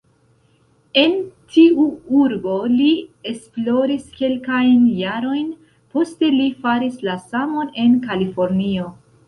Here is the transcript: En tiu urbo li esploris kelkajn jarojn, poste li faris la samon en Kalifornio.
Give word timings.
En 1.01 1.11
tiu 1.55 1.83
urbo 2.21 2.55
li 2.77 2.87
esploris 3.33 4.09
kelkajn 4.17 4.89
jarojn, 5.03 5.53
poste 5.95 6.33
li 6.41 6.51
faris 6.67 7.01
la 7.11 7.19
samon 7.31 7.73
en 7.87 7.97
Kalifornio. 8.11 8.93